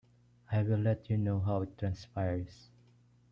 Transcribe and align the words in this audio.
I 0.51 0.63
will 0.63 0.79
let 0.79 1.11
you 1.11 1.17
know 1.19 1.39
how 1.41 1.61
it 1.61 1.77
transpires. 1.77 2.71